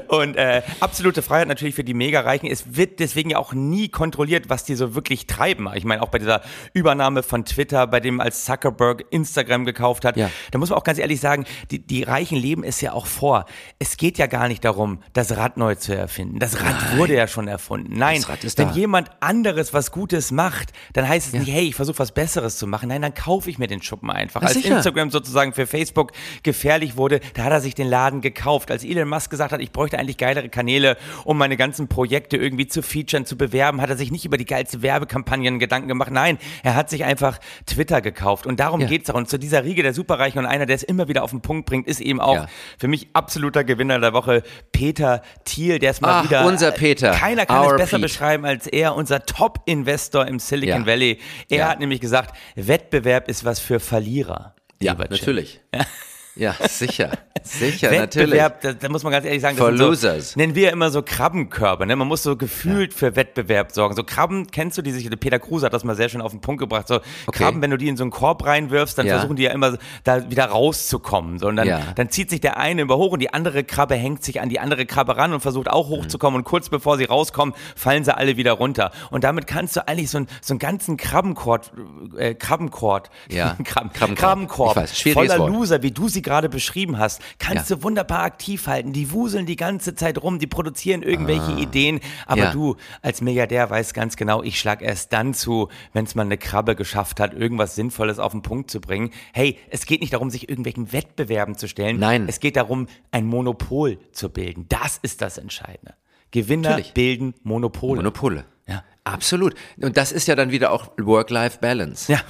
[0.08, 2.48] Und äh, absolute Freiheit natürlich für die Mega-Reichen.
[2.48, 5.68] Es wird deswegen ja auch nie kontrolliert, was die so wirklich treiben.
[5.74, 6.42] Ich meine, auch bei dieser
[6.72, 10.30] Übernahme von Twitter, bei dem als Zuckerberg Instagram gekauft hat, ja.
[10.50, 13.46] da muss man auch ganz ehrlich sagen, die, die Reichen leben es ja auch vor.
[13.78, 16.38] Es geht ja gar nicht darum, das Rad neu zu erfinden.
[16.38, 16.98] Das Rad Nein.
[16.98, 17.94] wurde ja schon erfunden.
[17.96, 18.72] Nein, wenn da.
[18.74, 21.40] jemand anderes was Gutes macht, dann heißt es ja.
[21.40, 22.88] nicht, hey, ich versuche was Besseres zu machen.
[22.88, 24.40] Nein, dann kaufe ich mir den Schuppen einfach.
[24.40, 24.76] Na, als sicher.
[24.76, 28.70] Instagram sozusagen für Facebook gefährlich wurde, da hat er sich den Laden gekauft.
[28.70, 32.66] Als Elon Musk gesagt hat, ich bräuchte eigentlich geilere Kanäle, um meine ganzen Projekte irgendwie
[32.66, 36.10] zu featuren, zu bewerben, hat er sich nicht über die geilste Werbekampagnen Gedanken gemacht.
[36.10, 38.46] Nein, er hat sich einfach Twitter gekauft.
[38.46, 38.88] Und darum ja.
[38.90, 39.14] es auch.
[39.14, 41.66] Und zu dieser Riege der Superreichen und einer, der es immer wieder auf den Punkt
[41.66, 42.46] bringt, ist eben auch ja.
[42.78, 46.46] für mich absoluter Gewinner der Woche Peter Thiel, der ist mal Ach, wieder.
[46.46, 47.12] Unser Peter.
[47.12, 48.02] Keiner kann Our es besser Pete.
[48.02, 50.86] beschreiben als er, unser Top-Investor im Silicon ja.
[50.86, 51.18] Valley.
[51.48, 54.54] Er hat nämlich gesagt, Wettbewerb ist was für Verlierer.
[54.80, 55.60] Ja, natürlich.
[55.74, 55.84] Ja,
[56.68, 57.12] sicher.
[57.42, 60.32] Sicher, Wettbewerb, da, da, muss man ganz ehrlich sagen, das For losers.
[60.32, 61.86] So, nennen wir ja immer so Krabbenkörbe.
[61.86, 61.94] Ne?
[61.94, 62.98] Man muss so gefühlt ja.
[62.98, 63.94] für Wettbewerb sorgen.
[63.94, 66.40] So Krabben, kennst du die sich, Peter Kruse hat das mal sehr schön auf den
[66.40, 66.88] Punkt gebracht.
[66.88, 67.44] So okay.
[67.44, 69.18] Krabben, wenn du die in so einen Korb reinwirfst, dann ja.
[69.18, 71.38] versuchen die ja immer da wieder rauszukommen.
[71.38, 71.82] So, und dann, ja.
[71.96, 74.58] dann zieht sich der eine über hoch und die andere Krabbe hängt sich an die
[74.58, 76.34] andere Krabbe ran und versucht auch hochzukommen.
[76.34, 76.38] Mhm.
[76.38, 78.90] Und kurz bevor sie rauskommen, fallen sie alle wieder runter.
[79.10, 81.70] Und damit kannst du eigentlich so, ein, so einen ganzen Krabbenkorb,
[82.16, 83.56] äh, Krabbenkorb, ja.
[83.64, 85.52] Krabben, Krabbenkorb, Krabbenkorb weiß, voller Wort.
[85.52, 87.76] Loser, wie du sie gerade beschrieben hast, kannst Ja.
[87.76, 88.92] du wunderbar aktiv halten.
[88.92, 92.00] Die wuseln die ganze Zeit rum, die produzieren irgendwelche Ideen.
[92.26, 92.44] Aber Ah.
[92.46, 92.52] Ja.
[92.52, 96.38] du als Milliardär weißt ganz genau, ich schlag erst dann zu, wenn es mal eine
[96.38, 99.10] Krabbe geschafft hat, irgendwas Sinnvolles auf den Punkt zu bringen.
[99.32, 101.98] Hey, es geht nicht darum, sich irgendwelchen Wettbewerben zu stellen.
[101.98, 102.26] Nein.
[102.28, 104.66] Es geht darum, ein Monopol zu bilden.
[104.68, 105.94] Das ist das Entscheidende.
[106.30, 106.94] Gewinner Natürlich.
[106.94, 107.96] bilden Monopole.
[107.96, 108.44] Monopole.
[108.66, 108.82] Ja.
[109.04, 109.54] Absolut.
[109.80, 112.10] Und das ist ja dann wieder auch Work-Life-Balance.
[112.10, 112.20] Ja.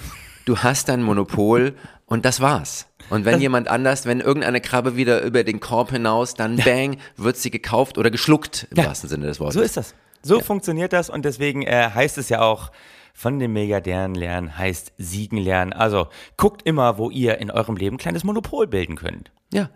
[0.45, 1.75] Du hast dein Monopol
[2.07, 2.87] und das war's.
[3.11, 7.37] Und wenn jemand anders, wenn irgendeine Krabbe wieder über den Korb hinaus, dann bang, wird
[7.37, 8.87] sie gekauft oder geschluckt, im Ja.
[8.87, 9.55] wahrsten Sinne des Wortes.
[9.55, 9.95] So ist das.
[10.23, 12.71] So funktioniert das und deswegen äh, heißt es ja auch,
[13.13, 15.73] von den Milliardären lernen heißt siegen lernen.
[15.73, 19.31] Also guckt immer, wo ihr in eurem Leben ein kleines Monopol bilden könnt.
[19.53, 19.69] Ja.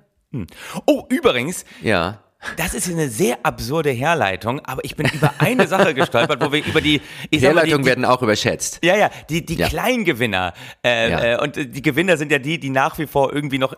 [0.87, 2.21] Oh, übrigens, Ja.
[2.57, 6.65] Das ist eine sehr absurde Herleitung, aber ich bin über eine Sache gestolpert, wo wir
[6.65, 7.01] über die,
[7.33, 8.79] die, Herleitungen werden auch überschätzt.
[8.85, 9.69] ja, ja, die, die Ja.
[9.69, 10.53] Kleingewinner.
[10.85, 11.25] Äh, Ja.
[11.35, 13.75] äh, und die Gewinner sind ja die, die nach wie vor irgendwie noch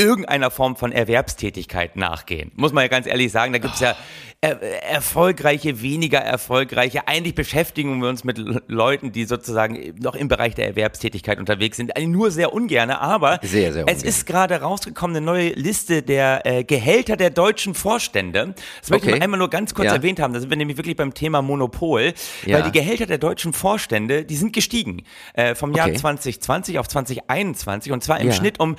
[0.00, 2.50] irgendeiner Form von Erwerbstätigkeit nachgehen.
[2.56, 3.94] Muss man ja ganz ehrlich sagen, da gibt es ja
[4.42, 7.06] er, erfolgreiche, weniger erfolgreiche.
[7.06, 8.38] Eigentlich beschäftigen wir uns mit
[8.68, 11.94] Leuten, die sozusagen noch im Bereich der Erwerbstätigkeit unterwegs sind.
[11.96, 14.08] Eigentlich Nur sehr ungerne, aber Sehr, sehr es ungern.
[14.08, 18.54] ist gerade rausgekommen eine neue Liste der äh, Gehälter der deutschen Vorstände.
[18.80, 19.18] Das möchte ich Okay.
[19.20, 19.94] mal einmal nur ganz kurz Ja.
[19.96, 20.32] erwähnt haben.
[20.32, 22.14] Da sind wir nämlich wirklich beim Thema Monopol,
[22.46, 22.56] Ja.
[22.56, 25.02] weil die Gehälter der deutschen Vorstände, die sind gestiegen
[25.34, 25.96] äh, vom Jahr Okay.
[25.98, 28.32] 2020 auf 2021 und zwar im Ja.
[28.32, 28.76] Schnitt um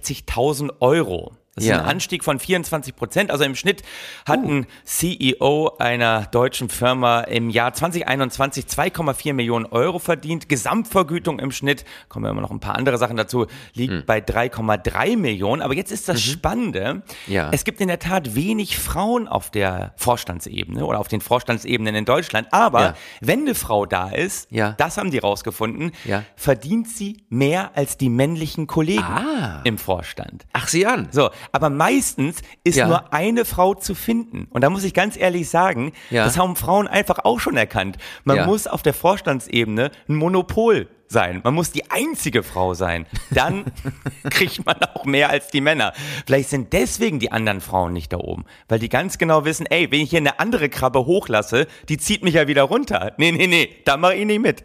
[0.00, 1.32] 469.000 Euro.
[1.56, 1.80] Das ist Ja.
[1.80, 3.30] ein Anstieg von 24 Prozent.
[3.30, 3.82] Also im Schnitt
[4.28, 4.48] hat Uh.
[4.50, 10.50] ein CEO einer deutschen Firma im Jahr 2021 2,4 Millionen Euro verdient.
[10.50, 14.02] Gesamtvergütung im Schnitt, kommen ja immer noch ein paar andere Sachen dazu, liegt Hm.
[14.06, 15.62] bei 3,3 Millionen.
[15.62, 16.94] Aber jetzt ist das Spannende.
[16.94, 17.02] Mhm.
[17.32, 17.48] Ja.
[17.52, 22.04] Es gibt in der Tat wenig Frauen auf der Vorstandsebene oder auf den Vorstandsebenen in
[22.04, 22.48] Deutschland.
[22.52, 22.94] Aber Ja.
[23.22, 25.92] wenn eine Frau da ist, das haben die rausgefunden,
[26.36, 29.62] verdient sie mehr als die männlichen Kollegen Ah.
[29.64, 30.44] im Vorstand.
[30.52, 31.08] Ach, sieh an.
[31.12, 32.86] So, aber meistens ist Ja.
[32.88, 34.46] nur eine Frau zu finden.
[34.50, 36.24] Und da muss ich ganz ehrlich sagen, Ja.
[36.24, 37.96] das haben Frauen einfach auch schon erkannt.
[38.24, 38.46] Man Ja.
[38.46, 41.40] muss auf der Vorstandsebene ein Monopol sein.
[41.44, 43.06] Man muss die einzige Frau sein.
[43.30, 43.64] Dann
[44.30, 45.92] kriegt man auch mehr als die Männer.
[46.26, 48.44] Vielleicht sind deswegen die anderen Frauen nicht da oben.
[48.68, 52.24] Weil die ganz genau wissen, ey, wenn ich hier eine andere Krabbe hochlasse, die zieht
[52.24, 53.12] mich ja wieder runter.
[53.18, 54.64] Nee, nee, nee, da mache ich nicht mit.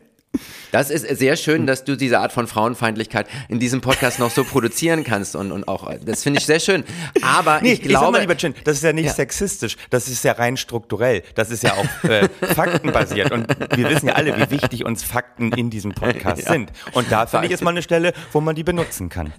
[0.71, 4.45] Das ist sehr schön, dass du diese Art von Frauenfeindlichkeit in diesem Podcast noch so
[4.45, 6.85] produzieren kannst und, und auch, das finde ich sehr schön.
[7.21, 9.13] Aber Nee, ich ich, sag mal glaube, lieber Chin, das ist ja nicht Ja.
[9.13, 14.07] sexistisch, das ist ja rein strukturell, das ist ja auch äh, faktenbasiert und wir wissen
[14.07, 16.71] ja alle, wie wichtig uns Fakten in diesem Podcast sind.
[16.93, 19.33] Und da finde ich ist mal eine Stelle, wo man die benutzen kann.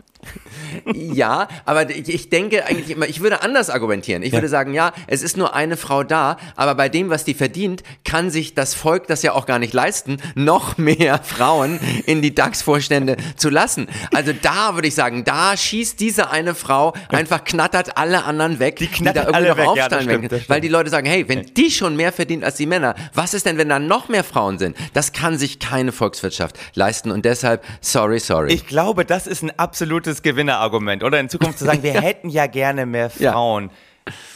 [0.94, 4.22] Ja, aber ich, denke eigentlich immer, ich würde anders argumentieren.
[4.22, 7.35] Ich würde sagen, ja, es ist nur eine Frau da, aber bei dem, was die
[7.35, 12.22] verdient, kann sich das Volk das ja auch gar nicht leisten, noch mehr Frauen in
[12.22, 13.88] die DAX-Vorstände zu lassen.
[14.14, 18.76] Also da würde ich sagen, da schießt diese eine Frau einfach knattert alle anderen weg,
[18.76, 20.50] die, knattert da irgendwie noch weg, ja, aufsteigen stimmt, das stimmt.
[20.50, 23.46] Weil die Leute sagen, hey, wenn die schon mehr verdient als die Männer, was ist
[23.46, 24.76] denn, wenn da noch mehr Frauen sind?
[24.94, 28.52] Das kann sich keine Volkswirtschaft leisten und deshalb, sorry, sorry.
[28.52, 32.46] Ich glaube, das ist ein absolutes Gewinnerargument, oder in Zukunft zu sagen, wir hätten ja
[32.46, 33.33] gerne mehr Ja.
[33.33, 33.70] Frauen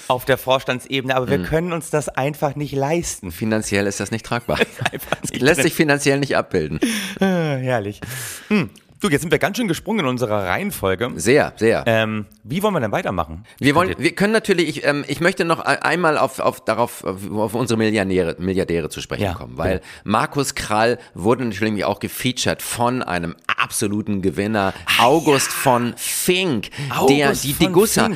[0.09, 3.33] auf der Vorstandsebene, aber wir können uns das einfach nicht leisten.
[3.33, 4.59] Finanziell ist das nicht tragbar.
[4.93, 5.65] Einfach nicht Lässt drin.
[5.65, 6.79] sich finanziell nicht abbilden.
[7.21, 8.01] Ah, herrlich.
[8.49, 8.71] Hm.
[9.01, 11.11] Du, jetzt sind wir ganz schön gesprungen in unserer Reihenfolge.
[11.17, 11.83] Sehr, sehr.
[11.87, 13.45] Ähm, wie wollen wir denn weitermachen?
[13.59, 17.05] wir wollen, wir können natürlich, ich, ähm, ich möchte noch ein- einmal auf, auf, darauf,
[17.05, 22.63] auf, unsere Milliardäre, Milliardäre zu sprechen Ja, kommen, weil Markus Krall wurde natürlich auch gefeatured
[22.63, 23.35] von einem
[23.67, 26.71] absoluten Gewinner, August von Fink,
[27.09, 28.11] der, August die von Degussa.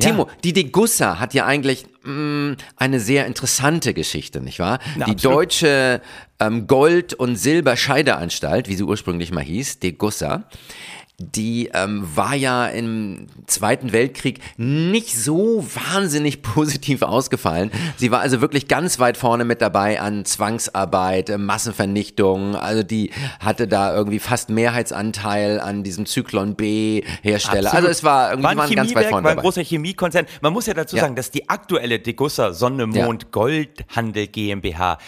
[0.00, 0.32] Timo, Ja.
[0.44, 4.78] die Degussa hat ja eigentlich mh, eine sehr interessante Geschichte, nicht wahr?
[4.96, 5.36] Na, die absolut.
[5.36, 6.00] deutsche
[6.40, 10.44] ähm, Gold- und Silberscheideanstalt, wie sie ursprünglich mal hieß, Degussa,
[11.20, 17.72] die ähm, war ja im Zweiten Weltkrieg nicht so wahnsinnig positiv ausgefallen.
[17.96, 22.54] Sie war also wirklich ganz weit vorne mit dabei an Zwangsarbeit, äh, Massenvernichtung.
[22.54, 27.70] Also die hatte da irgendwie fast Mehrheitsanteil an diesem Zyklon B Hersteller.
[27.70, 27.74] Absolut.
[27.74, 29.42] Also es war irgendwie war ein waren ganz weit vorne war ein dabei.
[29.42, 30.26] großer Chemiekonzern.
[30.40, 31.02] Man muss ja dazu Ja.
[31.02, 34.98] sagen, dass die aktuelle Degussa Sonne Mond Goldhandel GmbH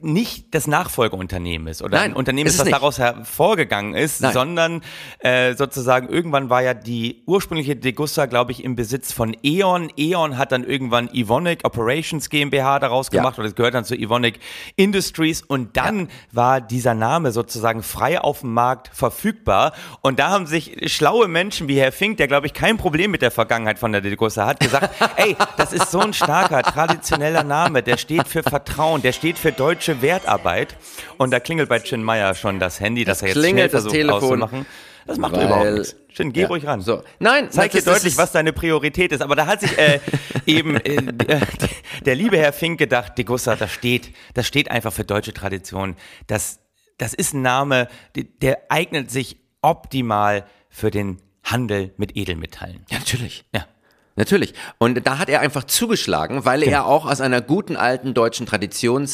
[0.00, 2.74] nicht das Nachfolgeunternehmen ist oder Nein, ein Unternehmen ist das nicht.
[2.74, 4.32] daraus hervorgegangen ist, Nein.
[4.32, 4.82] sondern
[5.18, 9.90] äh, sozusagen irgendwann war ja die ursprüngliche Degussa, glaube ich, im Besitz von E.ON.
[9.96, 13.20] E.ON hat dann irgendwann Evonik Operations GmbH daraus Ja.
[13.20, 14.40] gemacht oder es gehört dann zu Evonik
[14.76, 20.46] Industries und dann war dieser Name sozusagen frei auf dem Markt verfügbar und da haben
[20.46, 23.92] sich schlaue Menschen wie Herr Fink, der glaube ich kein Problem mit der Vergangenheit von
[23.92, 28.42] der Degussa hat, gesagt, ey, das ist so ein starker, traditioneller Name, der steht für
[28.42, 30.76] Vertrauen, der steht für deutsche Wertarbeit.
[31.18, 33.72] Und da klingelt bei Chin Meyer schon das Handy, das er jetzt klingelt schnell das
[33.82, 34.42] versucht Telefon.
[34.42, 34.66] auszumachen.
[35.06, 35.96] Das macht Weil- überhaupt nichts.
[36.14, 36.80] Chin, geh Ja, ruhig ran.
[36.80, 37.02] So.
[37.18, 39.20] Nein, Zeig dir das das deutlich, was deine Priorität ist.
[39.22, 40.00] Aber da hat sich äh,
[40.46, 41.40] eben äh,
[42.04, 45.96] der liebe Herr Fink gedacht, Degussa, das steht, das steht einfach für deutsche Tradition.
[46.26, 46.60] Das,
[46.98, 52.84] das ist ein Name, der, der eignet sich optimal für den Handel mit Edelmetallen.
[52.90, 53.44] Ja, natürlich.
[53.54, 53.66] Ja.
[54.16, 54.54] Natürlich.
[54.78, 59.06] Und da hat er einfach zugeschlagen, weil er auch aus einer guten alten deutschen Tradition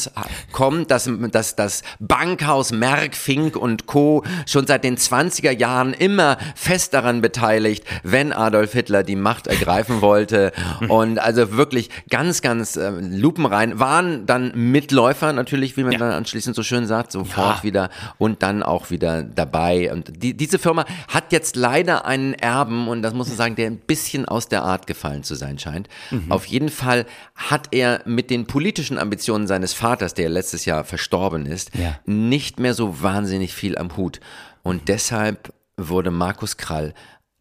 [0.53, 4.23] kommt, dass, dass das Bankhaus Merck, Fink und Co.
[4.47, 10.01] schon seit den 20er Jahren immer fest daran beteiligt, wenn Adolf Hitler die Macht ergreifen
[10.01, 10.51] wollte.
[10.87, 15.99] Und also wirklich ganz, ganz äh, lupenrein, waren dann Mitläufer natürlich, wie man Ja.
[15.99, 17.63] dann anschließend so schön sagt, sofort Ja.
[17.63, 19.91] wieder und dann auch wieder dabei.
[19.91, 23.67] Und die, diese Firma hat jetzt leider einen Erben und das muss man sagen, der
[23.67, 25.87] ein bisschen aus der Art gefallen zu sein scheint.
[26.11, 26.31] Mhm.
[26.31, 31.45] Auf jeden Fall hat er mit den politischen Ambitionen seines Vaters, der letztes Jahr verstorben
[31.45, 31.99] ist, Ja.
[32.05, 34.19] nicht mehr so wahnsinnig viel am Hut.
[34.63, 36.93] Und deshalb wurde Markus Krall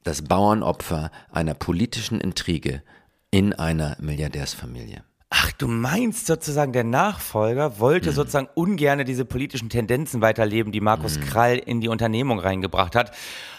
[0.05, 2.83] das Bauernopfer einer politischen Intrige
[3.31, 5.05] in einer Milliardärsfamilie.
[5.35, 8.15] Ach, du meinst sozusagen, der Nachfolger wollte Mhm.
[8.15, 11.23] sozusagen ungerne diese politischen Tendenzen weiterleben, die Markus Mhm.
[11.23, 13.13] Krall in die Unternehmung reingebracht hat.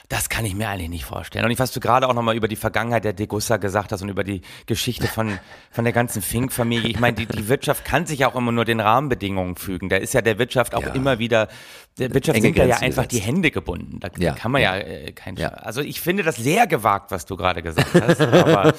[0.10, 1.46] Das kann ich mir eigentlich nicht vorstellen.
[1.46, 4.10] Und ich, was du gerade auch nochmal über die Vergangenheit der Degussa gesagt hast und
[4.10, 5.40] über die Geschichte von,
[5.72, 6.90] von der ganzen Fink-Familie.
[6.90, 9.90] Ich meine, die, die Wirtschaft kann sich auch immer nur den Rahmenbedingungen fügen.
[9.90, 10.90] Da ist ja der Wirtschaft auch Ja.
[10.94, 11.48] immer wieder,
[11.98, 13.28] der Wirtschaft Enge sind ja, ja Grenzen einfach die gesetzt.
[13.28, 14.00] Hände gebunden.
[14.02, 14.34] Da, Ja.
[14.34, 15.50] kann man ja, äh, kein Ja.
[15.50, 18.22] Also ich finde das sehr gewagt, was du gerade gesagt hast.
[18.22, 18.74] aber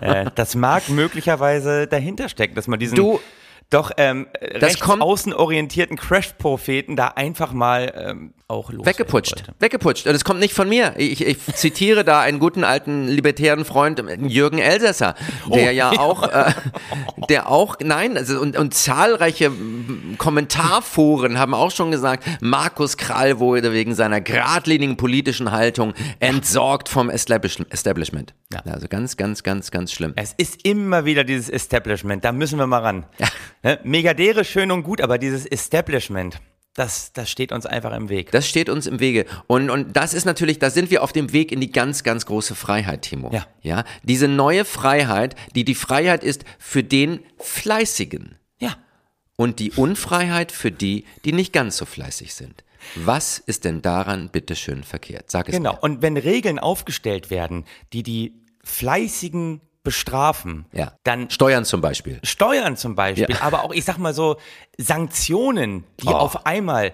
[0.00, 3.20] äh, das mag möglicherweise dahinter stecken, dass man diesen Du-
[3.70, 10.06] doch ähm, rechts kommt- außenorientierten Crash-Propheten da einfach mal ähm, auch loswerden Weggeputscht, weggeputscht.
[10.08, 10.94] Und es kommt nicht von mir.
[10.96, 15.14] Ich, ich zitiere da einen guten alten libertären Freund, Jürgen Elsässer,
[15.54, 16.52] der Oh, ja auch, äh,
[17.28, 23.38] der auch, nein, also und, und zahlreiche mm, Kommentarforen haben auch schon gesagt, Markus Krall
[23.38, 28.34] wurde wegen seiner geradlinigen politischen Haltung entsorgt vom Establish Establishment.
[28.52, 28.62] Ja.
[28.72, 30.12] Also ganz, ganz, ganz, ganz schlimm.
[30.16, 33.06] Es ist immer wieder dieses Establishment, da müssen wir mal ran.
[33.62, 33.78] Ne?
[33.84, 36.40] Megadere schön und gut, aber dieses Establishment,
[36.74, 38.30] das, das steht uns einfach im Weg.
[38.30, 39.26] Das steht uns im Wege.
[39.46, 42.26] Und, und das ist natürlich, da sind wir auf dem Weg in die ganz, ganz
[42.26, 43.30] große Freiheit, Timo.
[43.32, 43.46] Ja.
[43.60, 43.84] ja.
[44.02, 48.76] Diese neue Freiheit, die die Freiheit ist für den Fleißigen ja.
[49.36, 52.64] und die Unfreiheit für die, die nicht ganz so fleißig sind.
[52.94, 55.30] Was ist denn daran bitteschön verkehrt?
[55.30, 55.72] Sag es Genau.
[55.72, 55.82] mir.
[55.82, 60.92] Und wenn Regeln aufgestellt werden, die die Fleißigen bestrafen, Ja.
[61.04, 62.20] dann Steuern zum Beispiel.
[62.22, 63.42] Steuern zum Beispiel, Ja.
[63.42, 64.36] aber auch, ich sag mal so,
[64.78, 66.12] Sanktionen, die Oh.
[66.12, 66.92] auf einmal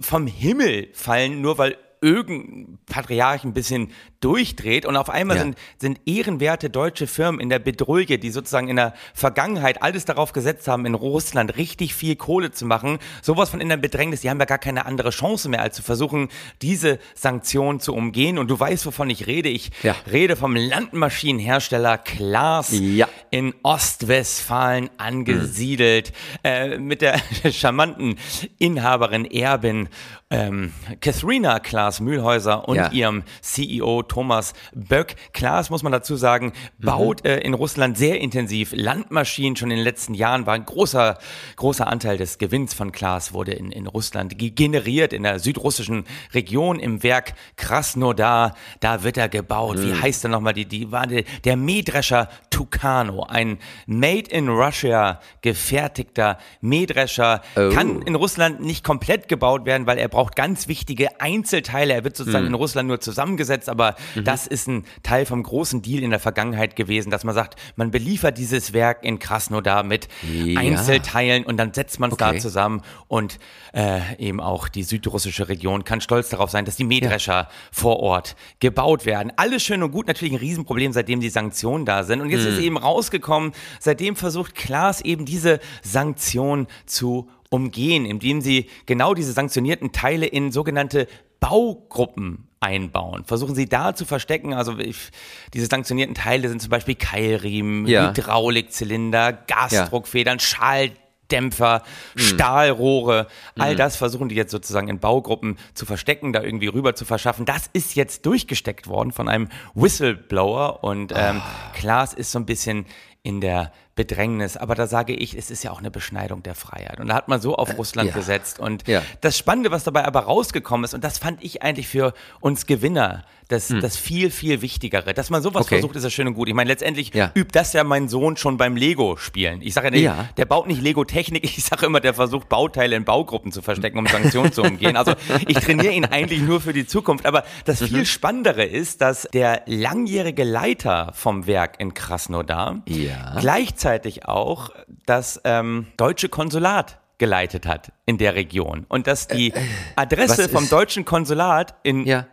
[0.00, 5.42] vom Himmel fallen, nur weil irgendein Patriarch ein bisschen durchdreht und auf einmal Ja.
[5.44, 10.32] sind, sind ehrenwerte deutsche Firmen in der Bedrulle, die sozusagen in der Vergangenheit alles darauf
[10.32, 14.30] gesetzt haben, in Russland richtig viel Kohle zu machen, sowas von in der Bedrängnis, die
[14.30, 16.28] haben ja gar keine andere Chance mehr, als zu versuchen,
[16.62, 18.38] diese Sanktionen zu umgehen.
[18.38, 19.48] Und du weißt, wovon ich rede.
[19.48, 19.94] Ich Ja.
[20.10, 23.08] rede vom Landmaschinenhersteller Klaas Ja.
[23.30, 26.12] in Ostwestfalen angesiedelt,
[26.44, 27.18] äh, mit der
[27.52, 28.16] charmanten
[28.58, 29.88] Inhaberin, Erbin
[30.28, 32.90] ähm, Katharina Klaas Mühlhäuser und Ja.
[32.92, 35.16] ihrem CEO Thomas Böck.
[35.32, 39.56] Klaas, muss man dazu sagen, baut äh, in Russland sehr intensiv Landmaschinen.
[39.56, 41.18] Schon in den letzten Jahren war ein großer,
[41.56, 46.04] großer Anteil des Gewinns von Klaas wurde in, in Russland ge- generiert, in der südrussischen
[46.34, 48.54] Region im Werk Krasnodar.
[48.80, 49.78] Da wird er gebaut.
[49.78, 50.54] Wie heißt er nochmal?
[50.54, 57.42] Die, die war der, der Mähdrescher Tucano, ein Made in Russia gefertigter Mähdrescher.
[57.56, 57.70] Oh.
[57.70, 61.75] Kann in Russland nicht komplett gebaut werden, weil er braucht ganz wichtige Einzelteile.
[61.84, 66.02] Er wird sozusagen in Russland nur zusammengesetzt, aber das ist ein Teil vom großen Deal
[66.02, 70.60] in der Vergangenheit gewesen, dass man sagt, man beliefert dieses Werk in Krasnodar mit Ja.
[70.60, 72.34] Einzelteilen und dann setzt man es Okay.
[72.34, 73.38] da zusammen und
[73.74, 78.36] äh, eben auch die südrussische Region kann stolz darauf sein, dass die Mähdrescher vor Ort
[78.60, 79.32] gebaut werden.
[79.36, 82.20] Alles schön und gut, natürlich ein Riesenproblem, seitdem die Sanktionen da sind.
[82.20, 88.68] Und jetzt ist eben rausgekommen, seitdem versucht Klaas eben diese Sanktionen zu umgehen, indem sie
[88.86, 91.06] genau diese sanktionierten Teile in sogenannte
[91.40, 93.24] Baugruppen einbauen.
[93.24, 94.54] Versuchen sie da zu verstecken.
[94.54, 95.10] Also ich,
[95.54, 98.08] diese sanktionierten Teile sind zum Beispiel Keilriemen, Ja.
[98.08, 101.82] Hydraulikzylinder, Gasdruckfedern, Schalldämpfer,
[102.16, 103.26] Stahlrohre.
[103.58, 107.44] All das versuchen die jetzt sozusagen in Baugruppen zu verstecken, da irgendwie rüber zu verschaffen.
[107.46, 111.42] Das ist jetzt durchgesteckt worden von einem Whistleblower und ähm,
[111.74, 112.86] Klaas ist so ein bisschen
[113.22, 114.56] in der Bedrängnis.
[114.56, 117.00] Aber da sage ich, es ist ja auch eine Beschneidung der Freiheit.
[117.00, 118.14] Und da hat man so auf Russland ja.
[118.14, 118.60] gesetzt.
[118.60, 119.02] Und Ja.
[119.22, 123.24] das Spannende, was dabei aber rausgekommen ist, und das fand ich eigentlich für uns Gewinner
[123.48, 125.14] das, das viel, viel Wichtigere.
[125.14, 125.66] Dass man sowas Hm.
[125.66, 125.74] Okay.
[125.76, 126.48] versucht, ist ja schön und gut.
[126.48, 127.30] Ich meine, letztendlich Ja.
[127.34, 129.62] übt das ja mein Sohn schon beim Lego-Spielen.
[129.62, 130.28] Ich sage ja, nicht, Ja.
[130.36, 131.44] der baut nicht Lego-Technik.
[131.56, 134.96] Ich sage immer, der versucht, Bauteile in Baugruppen zu verstecken, um Sanktionen zu umgehen.
[134.96, 135.14] Also
[135.46, 137.24] ich trainiere ihn eigentlich nur für die Zukunft.
[137.26, 137.86] Aber das Mhm.
[137.86, 143.36] viel Spannendere ist, dass der langjährige Leiter vom Werk in Krasnodar Ja.
[143.38, 144.70] gleichzeitig auch
[145.06, 148.84] das ähm, deutsche Konsulat geleitet hat in der Region.
[148.88, 149.52] Und dass die
[149.94, 152.26] Adresse Äh, was vom ist- deutschen Konsulat in Ja.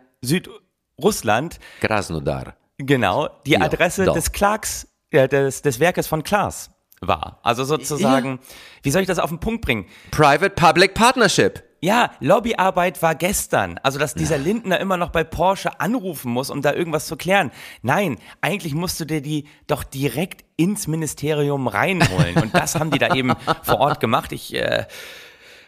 [0.96, 2.54] Südrussland, Krasnodar.
[2.78, 4.14] genau, die Ja, Adresse doch.
[4.14, 7.40] des Clarks, äh, des, des Werkes von Klaas war.
[7.42, 8.38] Also sozusagen,
[8.82, 9.86] wie soll ich das auf den Punkt bringen?
[10.12, 11.62] Private-Public Partnership.
[11.80, 13.78] Ja, Lobbyarbeit war gestern.
[13.82, 17.50] Also, dass dieser Lindner immer noch bei Porsche anrufen muss, um da irgendwas zu klären.
[17.82, 22.36] Nein, eigentlich musst du dir die doch direkt ins Ministerium reinholen.
[22.36, 24.32] Und das haben die da eben vor Ort gemacht.
[24.32, 24.86] Ich äh,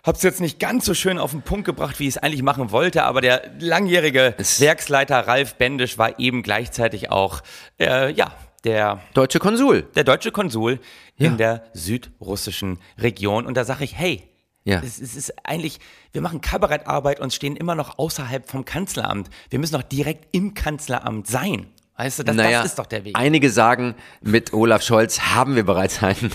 [0.06, 2.42] habe es jetzt nicht ganz so schön auf den Punkt gebracht, wie ich es eigentlich
[2.42, 7.42] machen wollte, aber der langjährige Werksleiter Ralf Bendisch war eben gleichzeitig auch,
[7.80, 8.32] äh, ja,
[8.64, 9.82] der Deutsche Konsul.
[9.94, 10.80] der deutsche Konsul
[11.16, 11.28] Ja.
[11.28, 13.46] in der südrussischen Region.
[13.46, 14.22] Und da sage ich, hey,
[14.64, 14.80] Ja.
[14.84, 15.78] es, es ist eigentlich,
[16.12, 19.30] wir machen Kabarettarbeit und stehen immer noch außerhalb vom Kanzleramt.
[19.50, 21.66] Wir müssen doch direkt im Kanzleramt sein.
[21.96, 23.16] Weißt du, das, naja, das ist doch der Weg.
[23.16, 26.30] einige sagen, mit Olaf Scholz haben wir bereits einen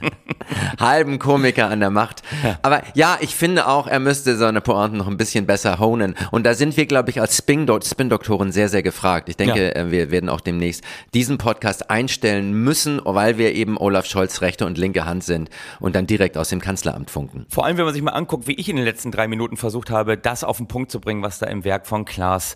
[0.78, 2.22] halben Komiker an der Macht.
[2.62, 6.14] Aber ja, ich finde auch, er müsste seine Pointen noch ein bisschen besser honen.
[6.30, 9.28] Und da sind wir, glaube ich, als Spin- Spin-Doktoren sehr, sehr gefragt.
[9.28, 9.72] Ich denke, Ja.
[9.82, 10.84] äh, wir werden auch demnächst
[11.14, 15.96] diesen Podcast einstellen müssen, weil wir eben Olaf Scholz rechte und linke Hand sind und
[15.96, 17.46] dann direkt aus dem Kanzleramt funken.
[17.48, 19.90] Vor allem, wenn man sich mal anguckt, wie ich in den letzten drei Minuten versucht
[19.90, 22.54] habe, das auf den Punkt zu bringen, was da im Werk von Klaas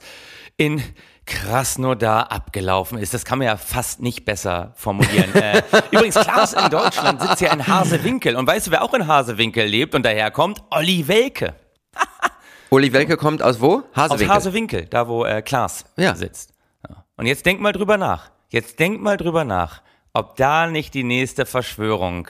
[0.56, 0.82] in
[1.26, 3.14] Krasnodar abgelaufen ist.
[3.14, 5.34] Das kann man ja fast nicht besser formulieren.
[5.34, 8.36] äh, übrigens, Klaas in Deutschland sitzt ja in Hasewinkel.
[8.36, 10.62] Und weißt du, wer auch in Hasewinkel lebt und daherkommt?
[10.70, 11.54] Olli Welke.
[12.70, 13.76] Uli Welke kommt aus wo?
[13.76, 14.28] Aus Hasewinkel.
[14.34, 16.14] Hasewinkel, da wo äh, Klaas Ja.
[16.14, 16.54] sitzt.
[16.88, 17.04] Ja.
[17.16, 18.30] Und jetzt denk mal drüber nach.
[18.48, 19.82] Jetzt denk mal drüber nach,
[20.12, 22.28] ob da nicht die nächste Verschwörung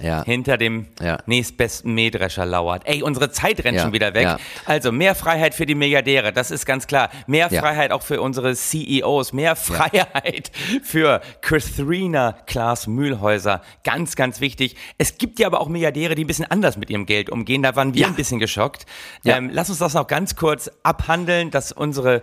[0.00, 0.24] ja.
[0.24, 1.18] hinter dem Ja.
[1.26, 2.82] nächstbesten Mähdrescher lauert.
[2.86, 4.28] Ey, unsere Zeit rennt Ja, schon wieder weg.
[4.66, 7.10] Also mehr Freiheit für die Milliardäre, das ist ganz klar.
[7.26, 7.50] Mehr.
[7.50, 10.50] Freiheit auch für unsere CEOs, mehr Freiheit
[10.82, 13.62] für Katharina Klaas Mühlhäuser.
[13.84, 14.76] Ganz, ganz wichtig.
[14.98, 17.62] Es gibt ja aber auch Milliardäre, die ein bisschen anders mit ihrem Geld umgehen.
[17.62, 18.86] Da waren wir ein bisschen geschockt.
[19.24, 22.22] Ähm, lass uns das noch ganz kurz abhandeln, dass unsere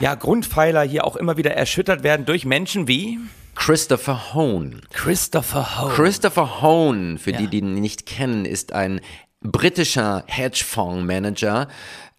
[0.00, 3.18] ja, Grundpfeiler hier auch immer wieder erschüttert werden durch Menschen wie
[3.54, 4.80] Christopher Hone.
[4.92, 5.88] Christopher Ho.
[5.88, 7.50] Christopher Hone, für die, Ja.
[7.50, 9.00] die ihn nicht kennen, ist ein
[9.42, 11.68] britischer Hedgefondsmanager,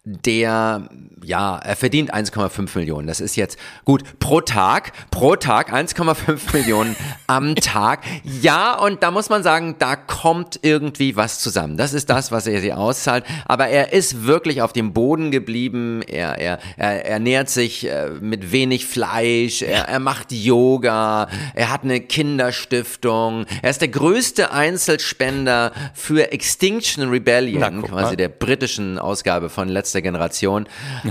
[0.04, 0.88] der,
[1.24, 3.06] ja, er verdient 1,5 Millionen.
[3.06, 8.00] Das ist jetzt gut pro Tag, pro Tag 1,5 Millionen am Tag.
[8.42, 11.76] Ja, und da muss man sagen, da kommt irgendwie was zusammen.
[11.76, 13.24] Das ist das, was er sie auszahlt.
[13.46, 16.02] Aber er ist wirklich auf dem Boden geblieben.
[16.02, 19.62] Er, er, er ernährt sich äh, mit wenig Fleisch.
[19.62, 21.28] Er, er macht Yoga.
[21.54, 23.46] Er hat eine Kinderstiftung.
[23.62, 30.02] Er ist der größte Einzelspender für Extinction Rebellion, Na, quasi der britischen Ausgabe von letzter
[30.02, 30.66] Generation.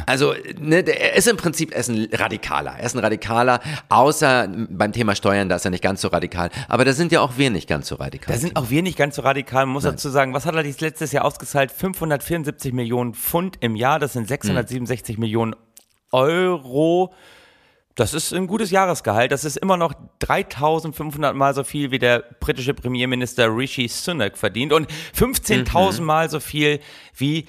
[0.05, 2.75] Also, ne, er ist im Prinzip er ist ein Radikaler.
[2.77, 6.49] Er ist ein Radikaler, außer beim Thema Steuern, da ist er nicht ganz so radikal.
[6.67, 8.33] Aber da sind ja auch wir nicht ganz so radikal.
[8.33, 9.65] Da sind auch wir nicht ganz so radikal.
[9.65, 11.71] Man muss dazu sagen, was hat er letztes Jahr ausgezahlt?
[11.71, 13.99] 574 Millionen Pfund im Jahr.
[13.99, 15.55] Das sind 667 Millionen
[16.11, 17.13] Euro.
[17.95, 19.31] Das ist ein gutes Jahresgehalt.
[19.31, 24.73] Das ist immer noch 3500 Mal so viel, wie der britische Premierminister Rishi Sunak verdient
[24.73, 26.79] und 15.000 Mal so viel
[27.15, 27.45] wie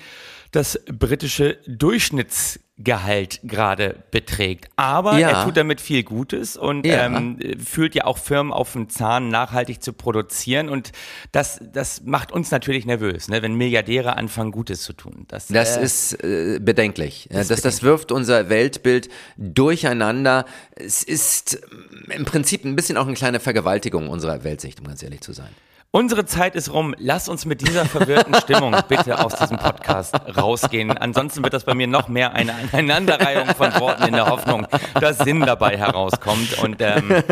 [0.54, 4.68] das britische Durchschnittsgehalt gerade beträgt.
[4.76, 5.30] Aber Ja.
[5.30, 7.06] er tut damit viel Gutes und Ja.
[7.06, 10.68] ähm, fühlt ja auch Firmen auf den Zahn, nachhaltig zu produzieren.
[10.68, 10.92] Und
[11.32, 15.24] das, das macht uns natürlich nervös, ne, wenn Milliardäre anfangen, Gutes zu tun.
[15.28, 17.28] Das, Das äh, ist äh, bedenklich.
[17.32, 20.44] Ja, das, das wirft unser Weltbild durcheinander.
[20.76, 25.02] Es ist ähm, im Prinzip ein bisschen auch eine kleine Vergewaltigung unserer Weltsicht, um ganz
[25.02, 25.50] ehrlich zu sein.
[25.94, 26.92] Unsere Zeit ist rum.
[26.98, 30.90] Lass uns mit dieser verwirrten Stimmung bitte aus diesem Podcast rausgehen.
[30.90, 34.66] Ansonsten wird das bei mir noch mehr eine Aneinanderreihung von Worten in der Hoffnung,
[35.00, 36.58] dass Sinn dabei herauskommt.
[36.58, 37.22] Und ähm,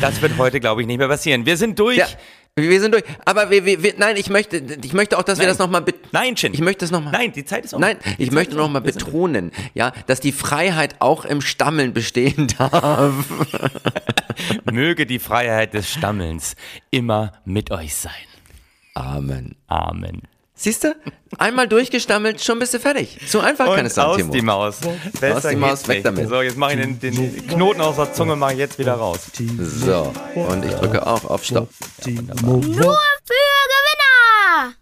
[0.00, 1.46] das wird heute, glaube ich, nicht mehr passieren.
[1.46, 1.96] Wir sind durch.
[1.96, 2.06] Ja,
[2.58, 3.04] wir sind durch.
[3.26, 5.50] Aber wir, wir, wir, nein, ich möchte, ich möchte auch, dass wir Nein.
[5.50, 6.54] das nochmal Nein, Chin.
[6.54, 7.12] Ich möchte das nochmal.
[7.12, 7.82] Nein, die Zeit ist um.
[7.82, 12.48] Nein, ich Zeit möchte nochmal Wir betonen, ja, dass die Freiheit auch im Stammeln bestehen
[12.58, 13.26] darf.
[14.72, 16.56] Möge die Freiheit des Stammelns
[16.90, 18.12] immer mit euch sein.
[18.94, 19.56] Amen.
[19.66, 20.22] Amen.
[20.58, 20.96] Siehst du?
[21.38, 23.18] Einmal durchgestammelt, schon bist du fertig.
[23.26, 24.32] So einfach Und kann es sein, aus Timo.
[24.32, 24.78] die Maus.
[25.20, 26.28] Besser aus die Maus, weg damit.
[26.30, 29.20] So, jetzt mache ich den, den, Knoten aus der Zunge, mache ich jetzt wieder raus.
[29.58, 31.68] So, und ich drücke auch auf Stopp.
[32.06, 33.34] Ja, Nur für
[33.68, 34.74] Gewinner!